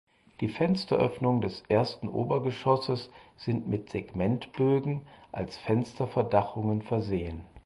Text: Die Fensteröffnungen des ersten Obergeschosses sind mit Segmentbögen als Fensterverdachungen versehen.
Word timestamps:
Die 0.39 0.49
Fensteröffnungen 0.49 1.41
des 1.41 1.61
ersten 1.69 2.09
Obergeschosses 2.09 3.11
sind 3.37 3.67
mit 3.67 3.91
Segmentbögen 3.91 5.05
als 5.31 5.57
Fensterverdachungen 5.59 6.81
versehen. 6.81 7.41